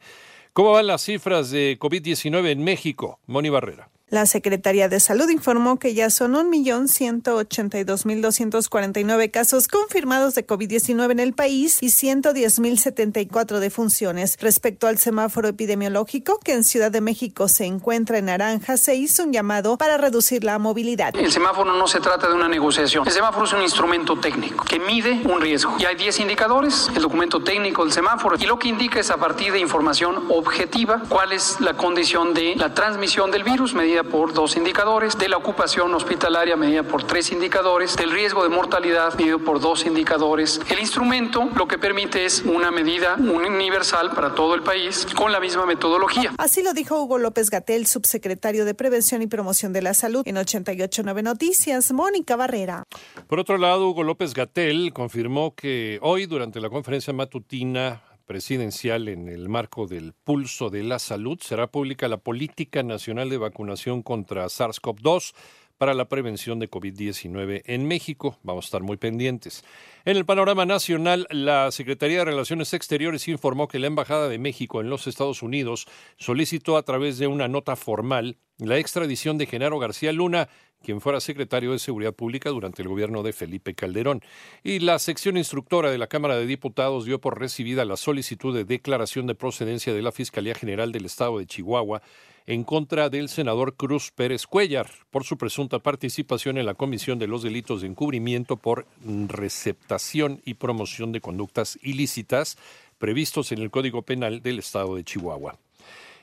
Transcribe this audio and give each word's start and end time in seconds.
¿Cómo 0.53 0.71
van 0.71 0.85
las 0.85 1.01
cifras 1.01 1.49
de 1.49 1.79
COVID-19 1.79 2.51
en 2.51 2.63
México? 2.63 3.19
Moni 3.25 3.49
Barrera. 3.49 3.89
La 4.13 4.25
Secretaría 4.27 4.89
de 4.89 4.99
Salud 4.99 5.27
informó 5.29 5.79
que 5.79 5.95
ya 5.95 6.11
son 6.11 6.35
1.182.249 6.35 9.31
casos 9.31 9.67
confirmados 9.67 10.35
de 10.35 10.45
COVID-19 10.45 11.13
en 11.13 11.19
el 11.19 11.33
país 11.33 11.81
y 11.81 11.87
110.074 11.87 13.57
defunciones. 13.57 14.37
Respecto 14.39 14.85
al 14.85 14.99
semáforo 14.99 15.47
epidemiológico, 15.47 16.39
que 16.43 16.53
en 16.53 16.63
Ciudad 16.63 16.91
de 16.91 17.01
México 17.01 17.47
se 17.47 17.65
encuentra 17.65 18.19
en 18.19 18.25
naranja, 18.25 18.77
se 18.77 18.93
hizo 18.93 19.23
un 19.23 19.33
llamado 19.33 19.79
para 19.79 19.97
reducir 19.97 20.43
la 20.43 20.59
movilidad. 20.59 21.15
El 21.15 21.31
semáforo 21.31 21.73
no 21.73 21.87
se 21.87 21.99
trata 21.99 22.27
de 22.27 22.35
una 22.35 22.47
negociación. 22.47 23.07
El 23.07 23.13
semáforo 23.13 23.47
es 23.47 23.53
un 23.53 23.63
instrumento 23.63 24.19
técnico 24.19 24.63
que 24.63 24.77
mide 24.77 25.23
un 25.25 25.41
riesgo. 25.41 25.75
Y 25.79 25.85
hay 25.85 25.95
10 25.95 26.19
indicadores, 26.19 26.91
el 26.95 27.01
documento 27.01 27.43
técnico 27.43 27.83
del 27.83 27.91
semáforo, 27.91 28.35
y 28.39 28.45
lo 28.45 28.59
que 28.59 28.67
indica 28.67 28.99
es 28.99 29.09
a 29.09 29.17
partir 29.17 29.51
de 29.53 29.59
información 29.59 30.25
objetiva 30.29 31.01
cuál 31.09 31.31
es 31.31 31.59
la 31.61 31.73
condición 31.73 32.35
de 32.35 32.53
la 32.57 32.75
transmisión 32.75 33.31
del 33.31 33.43
virus 33.43 33.73
medida 33.93 34.09
por 34.09 34.33
dos 34.33 34.57
indicadores, 34.57 35.15
de 35.19 35.29
la 35.29 35.37
ocupación 35.37 35.93
hospitalaria 35.93 36.55
medida 36.55 36.81
por 36.81 37.03
tres 37.03 37.31
indicadores, 37.31 37.95
del 37.95 38.09
riesgo 38.09 38.41
de 38.41 38.49
mortalidad 38.49 39.13
medido 39.19 39.37
por 39.37 39.59
dos 39.59 39.85
indicadores. 39.85 40.59
El 40.67 40.79
instrumento 40.79 41.47
lo 41.55 41.67
que 41.67 41.77
permite 41.77 42.25
es 42.25 42.41
una 42.41 42.71
medida 42.71 43.17
universal 43.17 44.09
para 44.15 44.33
todo 44.33 44.55
el 44.55 44.63
país 44.63 45.05
con 45.15 45.31
la 45.31 45.39
misma 45.39 45.67
metodología. 45.67 46.31
Así 46.39 46.63
lo 46.63 46.73
dijo 46.73 46.99
Hugo 46.99 47.19
López 47.19 47.51
Gatel, 47.51 47.85
subsecretario 47.85 48.65
de 48.65 48.73
Prevención 48.73 49.21
y 49.21 49.27
Promoción 49.27 49.73
de 49.73 49.83
la 49.83 49.93
Salud 49.93 50.27
en 50.27 50.37
889 50.37 51.21
Noticias, 51.21 51.91
Mónica 51.91 52.35
Barrera. 52.35 52.85
Por 53.27 53.39
otro 53.39 53.59
lado, 53.59 53.89
Hugo 53.89 54.01
López 54.01 54.33
Gatel 54.33 54.91
confirmó 54.91 55.53
que 55.53 55.99
hoy, 56.01 56.25
durante 56.25 56.59
la 56.59 56.71
conferencia 56.71 57.13
matutina 57.13 58.01
presidencial 58.33 59.09
en 59.09 59.29
el 59.29 59.47
marco 59.47 59.85
del 59.85 60.11
pulso 60.11 60.71
de 60.71 60.81
la 60.81 60.97
salud 60.97 61.37
será 61.39 61.67
pública 61.67 62.07
la 62.07 62.17
política 62.17 62.81
nacional 62.81 63.29
de 63.29 63.37
vacunación 63.37 64.01
contra 64.01 64.45
SARS-CoV-2 64.45 65.35
para 65.77 65.93
la 65.93 66.09
prevención 66.09 66.59
de 66.59 66.69
COVID-19 66.69 67.63
en 67.65 67.87
México. 67.87 68.39
Vamos 68.43 68.65
a 68.65 68.67
estar 68.67 68.83
muy 68.83 68.97
pendientes. 68.97 69.63
En 70.05 70.17
el 70.17 70.25
panorama 70.25 70.65
nacional, 70.65 71.27
la 71.29 71.71
Secretaría 71.71 72.19
de 72.19 72.25
Relaciones 72.25 72.73
Exteriores 72.73 73.27
informó 73.27 73.67
que 73.67 73.79
la 73.79 73.87
Embajada 73.87 74.29
de 74.29 74.37
México 74.37 74.81
en 74.81 74.89
los 74.89 75.07
Estados 75.07 75.43
Unidos 75.43 75.87
solicitó 76.17 76.77
a 76.77 76.83
través 76.83 77.17
de 77.17 77.27
una 77.27 77.47
nota 77.47 77.75
formal 77.75 78.37
la 78.57 78.77
extradición 78.77 79.37
de 79.37 79.47
Genaro 79.47 79.79
García 79.79 80.13
Luna, 80.13 80.47
quien 80.83 81.01
fuera 81.01 81.19
secretario 81.19 81.71
de 81.71 81.79
Seguridad 81.79 82.13
Pública 82.13 82.49
durante 82.49 82.81
el 82.81 82.87
gobierno 82.87 83.23
de 83.23 83.33
Felipe 83.33 83.73
Calderón. 83.73 84.21
Y 84.63 84.79
la 84.79 84.99
sección 84.99 85.37
instructora 85.37 85.89
de 85.89 85.97
la 85.97 86.07
Cámara 86.07 86.35
de 86.35 86.45
Diputados 86.45 87.05
dio 87.05 87.19
por 87.19 87.39
recibida 87.39 87.85
la 87.85 87.97
solicitud 87.97 88.53
de 88.53 88.65
declaración 88.65 89.25
de 89.25 89.35
procedencia 89.35 89.93
de 89.93 90.01
la 90.01 90.11
Fiscalía 90.11 90.53
General 90.53 90.91
del 90.91 91.05
Estado 91.05 91.39
de 91.39 91.47
Chihuahua 91.47 92.01
en 92.47 92.63
contra 92.63 93.09
del 93.09 93.29
senador 93.29 93.75
Cruz 93.75 94.11
Pérez 94.11 94.47
Cuellar 94.47 94.89
por 95.11 95.23
su 95.23 95.37
presunta 95.37 95.79
participación 95.79 96.57
en 96.57 96.65
la 96.65 96.73
comisión 96.73 97.19
de 97.19 97.27
los 97.27 97.43
delitos 97.43 97.81
de 97.81 97.87
encubrimiento 97.87 98.57
por 98.57 98.85
receptación 99.27 100.41
y 100.45 100.55
promoción 100.55 101.11
de 101.11 101.21
conductas 101.21 101.79
ilícitas 101.81 102.57
previstos 102.97 103.51
en 103.51 103.59
el 103.59 103.71
Código 103.71 104.01
Penal 104.01 104.41
del 104.41 104.59
Estado 104.59 104.95
de 104.95 105.03
Chihuahua. 105.03 105.57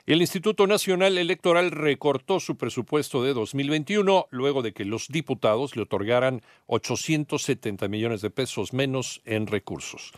El 0.07 0.23
Instituto 0.23 0.67
Nacional 0.67 1.19
Electoral 1.19 1.71
recortó 1.71 2.41
su 2.41 2.57
presupuesto 2.57 3.23
de 3.23 3.35
2021 3.35 4.27
luego 4.31 4.63
de 4.63 4.73
que 4.73 4.85
los 4.85 5.09
diputados 5.09 5.77
le 5.77 5.83
otorgaran 5.83 6.43
870 6.67 7.87
millones 7.87 8.21
de 8.21 8.31
pesos 8.31 8.73
menos 8.73 9.21
en 9.25 9.47
recursos. 9.47 10.13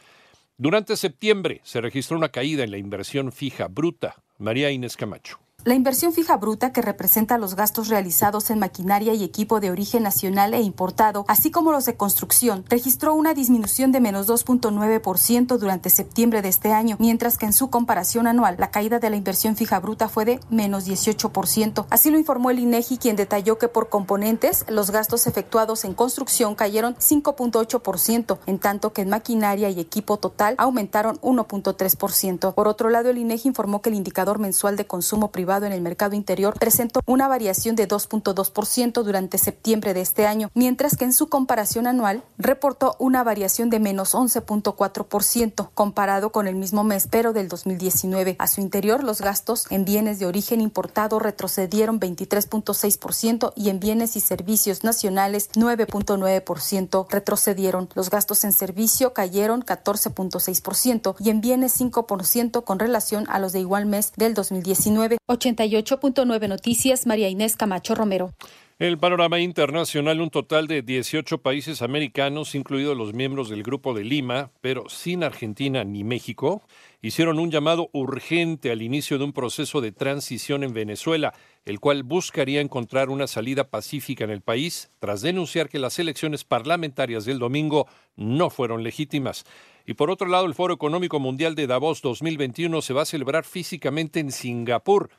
Durante 0.57 0.97
septiembre 0.97 1.61
se 1.65 1.81
registró 1.81 2.17
una 2.17 2.31
caída 2.31 2.63
en 2.63 2.71
la 2.71 2.79
inversión 2.79 3.33
fija 3.33 3.67
bruta. 3.69 4.23
María 4.39 4.71
Inés 4.71 4.97
Camacho. 4.97 5.42
La 5.65 5.75
inversión 5.75 6.13
fija 6.13 6.37
bruta, 6.39 6.73
que 6.73 6.83
representa 6.83 7.39
los 7.39 7.55
gastos 7.55 7.87
realizados 7.87 8.51
en 8.51 8.59
maquinaria 8.59 9.15
y 9.15 9.23
equipo 9.23 9.61
de 9.61 9.71
origen 9.71 10.03
nacional 10.03 10.55
e 10.55 10.61
importado, 10.61 11.25
así 11.29 11.53
como 11.53 11.71
los 11.71 11.85
de 11.85 11.97
construcción, 11.97 12.65
registró 12.69 13.15
una 13.15 13.33
disminución 13.33 13.93
de 13.93 14.01
menos 14.01 14.27
2.9% 14.27 15.59
durante 15.59 15.89
septiembre 15.89 16.43
de 16.43 16.49
este 16.49 16.73
año, 16.73 16.97
mientras 16.99 17.39
que 17.39 17.47
en 17.47 17.53
su 17.53 17.71
comparación 17.71 18.27
anual 18.27 18.57
la 18.59 18.73
caída 18.73 18.99
de 18.99 19.09
la 19.09 19.15
inversión 19.15 19.55
fija 19.55 19.79
bruta 19.79 20.09
fue 20.09 20.25
de 20.25 20.41
menos 20.51 20.85
18%. 20.85 21.87
Así 21.91 22.11
lo 22.11 22.19
informó 22.19 22.51
el 22.51 22.59
INEGI, 22.59 22.99
quien 22.99 23.15
detalló 23.15 23.59
que 23.59 23.69
por 23.69 23.89
componentes 23.89 24.65
los 24.69 24.91
gastos 24.91 25.29
efectuados 25.29 25.85
en 25.85 25.95
construcción 25.95 26.57
cayeron 26.57 26.97
5.8%, 26.97 28.39
en 28.47 28.59
tanto 28.59 28.93
que 28.93 29.03
en 29.03 29.11
maquinaria 29.11 29.71
y 29.71 29.79
equipo 29.79 30.17
total 30.17 30.57
aumentaron 30.59 31.21
1.3%. 31.21 32.53
Por 32.53 32.67
otro 32.67 32.91
lado, 32.91 33.11
el 33.11 33.19
INEGI 33.19 33.51
informó 33.51 33.81
que 33.81 33.91
el 33.91 33.95
indicador 33.95 34.41
mensual 34.41 34.77
de 34.77 34.89
consumo 34.89 35.31
privado 35.31 35.52
en 35.59 35.73
el 35.73 35.83
mercado 35.83 36.15
interior 36.17 36.55
presentó 36.59 37.01
una 37.07 37.29
variación 37.29 37.77
de 37.77 37.87
2.2% 37.87 39.03
durante 39.03 39.37
septiembre 39.37 39.93
de 39.93 40.01
este 40.01 40.27
año, 40.27 40.51
mientras 40.55 40.97
que 40.97 41.05
en 41.05 41.13
su 41.13 41.29
comparación 41.29 41.87
anual 41.87 42.23
reportó 42.39 42.97
una 42.99 43.23
variación 43.23 43.69
de 43.69 43.79
menos 43.79 44.15
11.4% 44.15 45.69
comparado 45.75 46.33
con 46.33 46.49
el 46.49 46.55
mismo 46.55 46.85
mes 46.85 47.07
pero 47.11 47.33
del 47.33 47.49
2019. 47.49 48.37
A 48.39 48.47
su 48.47 48.61
interior, 48.61 49.05
los 49.05 49.21
gastos 49.21 49.67
en 49.71 49.85
bienes 49.85 50.19
de 50.19 50.27
origen 50.27 50.61
importado 50.61 51.19
retrocedieron 51.19 52.01
23.6% 52.01 53.53
y 53.55 53.69
en 53.69 53.79
bienes 53.79 54.17
y 54.17 54.21
servicios 54.21 54.85
nacionales 54.85 55.51
9.9% 55.53 57.07
retrocedieron. 57.11 57.89
Los 57.95 58.09
gastos 58.09 58.45
en 58.45 58.53
servicio 58.53 59.13
cayeron 59.13 59.63
14.6% 59.63 61.15
y 61.19 61.31
en 61.31 61.41
bienes 61.41 61.79
5% 61.79 62.65
con 62.65 62.79
relación 62.79 63.27
a 63.29 63.39
los 63.39 63.53
de 63.53 63.61
igual 63.61 63.87
mes 63.87 64.13
del 64.17 64.35
2019. 64.35 65.19
88.9 65.43 66.49
Noticias, 66.49 67.07
María 67.07 67.29
Inés 67.29 67.57
Camacho 67.57 67.95
Romero. 67.95 68.33
El 68.79 68.99
panorama 68.99 69.39
internacional, 69.39 70.21
un 70.21 70.31
total 70.31 70.67
de 70.67 70.83
18 70.83 71.39
países 71.39 71.83
americanos, 71.83 72.55
incluidos 72.55 72.97
los 72.97 73.13
miembros 73.15 73.49
del 73.49 73.63
Grupo 73.63 73.95
de 73.95 74.03
Lima, 74.03 74.51
pero 74.61 74.89
sin 74.89 75.23
Argentina 75.23 75.85
ni 75.85 76.03
México, 76.03 76.63
hicieron 77.01 77.39
un 77.39 77.51
llamado 77.51 77.91
urgente 77.93 78.73
al 78.73 78.83
inicio 78.83 79.19
de 79.19 79.25
un 79.25 79.33
proceso 79.33 79.81
de 79.81 79.93
transición 79.93 80.65
en 80.65 80.73
Venezuela, 80.73 81.33
el 81.65 81.79
cual 81.79 82.03
buscaría 82.03 82.61
encontrar 82.61 83.09
una 83.09 83.29
salida 83.29 83.69
pacífica 83.71 84.25
en 84.25 84.31
el 84.31 84.41
país, 84.41 84.91
tras 84.99 85.23
denunciar 85.23 85.69
que 85.69 85.79
las 85.79 85.99
elecciones 86.01 86.43
parlamentarias 86.43 87.25
del 87.25 87.39
domingo 87.39 87.87
no 88.17 88.51
fueron 88.51 88.83
legítimas. 88.83 89.45
Y 89.87 89.95
por 89.95 90.11
otro 90.11 90.27
lado, 90.27 90.47
el 90.47 90.55
Foro 90.55 90.75
Económico 90.75 91.21
Mundial 91.21 91.55
de 91.55 91.67
Davos 91.67 92.03
2021 92.03 92.83
se 92.83 92.95
va 92.95 93.03
a 93.03 93.07
celebrar 93.07 93.45
físicamente 93.45 94.19
en 94.19 94.33
Singapur. 94.33 95.11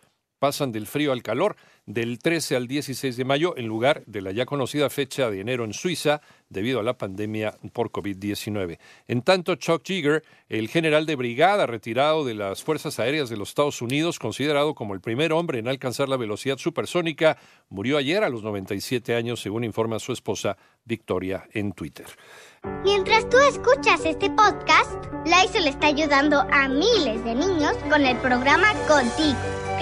Pasan 0.43 0.73
del 0.73 0.87
frío 0.87 1.13
al 1.13 1.23
calor. 1.23 1.55
del 1.85 2.19
13 2.19 2.55
al 2.55 2.67
16 2.67 3.17
de 3.17 3.25
mayo 3.25 3.55
en 3.57 3.67
lugar 3.67 4.03
de 4.05 4.21
la 4.21 4.31
ya 4.31 4.45
conocida 4.45 4.89
fecha 4.89 5.29
de 5.29 5.41
enero 5.41 5.65
en 5.65 5.73
Suiza 5.73 6.21
debido 6.49 6.79
a 6.79 6.83
la 6.83 6.97
pandemia 6.97 7.57
por 7.73 7.91
COVID-19. 7.91 8.77
En 9.07 9.21
tanto, 9.21 9.55
Chuck 9.55 9.83
Yeager, 9.83 10.23
el 10.47 10.69
general 10.69 11.05
de 11.05 11.15
brigada 11.15 11.65
retirado 11.65 12.23
de 12.23 12.35
las 12.35 12.63
Fuerzas 12.63 12.99
Aéreas 12.99 13.29
de 13.29 13.37
los 13.37 13.49
Estados 13.49 13.81
Unidos, 13.81 14.19
considerado 14.19 14.75
como 14.75 14.93
el 14.93 15.01
primer 15.01 15.33
hombre 15.33 15.59
en 15.59 15.67
alcanzar 15.67 16.07
la 16.07 16.17
velocidad 16.17 16.57
supersónica, 16.57 17.37
murió 17.69 17.97
ayer 17.97 18.23
a 18.23 18.29
los 18.29 18.43
97 18.43 19.15
años, 19.15 19.41
según 19.41 19.63
informa 19.63 19.99
su 19.99 20.13
esposa 20.13 20.57
Victoria 20.85 21.47
en 21.51 21.73
Twitter. 21.73 22.05
Mientras 22.83 23.29
tú 23.29 23.37
escuchas 23.39 24.05
este 24.05 24.29
podcast, 24.29 25.05
Lysol 25.25 25.67
está 25.67 25.87
ayudando 25.87 26.45
a 26.49 26.69
miles 26.69 27.23
de 27.25 27.35
niños 27.35 27.73
con 27.89 28.05
el 28.05 28.15
programa 28.17 28.73
Contigo, 28.87 29.37